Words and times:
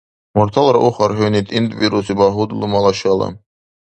Мурталра 0.35 0.79
ухар 0.87 1.11
хӀуни 1.17 1.41
тӀинтӀбируси 1.47 2.13
багьудлумала 2.19 2.91
шала. 2.99 3.27